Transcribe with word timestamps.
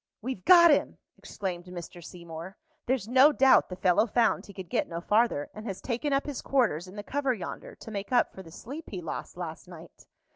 "We've 0.19 0.43
got 0.45 0.71
him!" 0.71 0.97
exclaimed 1.15 1.65
Mr. 1.65 2.03
Seymour. 2.03 2.57
"There's 2.87 3.07
no 3.07 3.31
doubt 3.31 3.69
the 3.69 3.75
fellow 3.75 4.07
found 4.07 4.47
he 4.47 4.51
could 4.55 4.67
get 4.71 4.87
no 4.87 4.99
farther, 4.99 5.51
and 5.53 5.67
has 5.67 5.79
taken 5.79 6.11
up 6.11 6.25
his 6.25 6.41
quarters 6.41 6.87
in 6.87 6.95
the 6.95 7.03
cover 7.03 7.35
yonder, 7.35 7.75
to 7.75 7.91
make 7.91 8.11
up 8.11 8.33
for 8.33 8.41
the 8.41 8.49
sleep 8.49 8.89
he 8.89 8.99
lost 8.99 9.37
last 9.37 9.67
night." 9.67 10.07